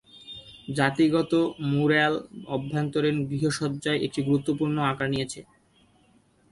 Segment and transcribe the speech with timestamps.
[0.77, 1.31] জাতিগত
[1.69, 2.13] ম্যুরাল
[2.47, 5.39] অভ্যন্তরীণ গৃহসজ্জায় একটি গুরুত্বপূর্ণ আকার নিয়েছে।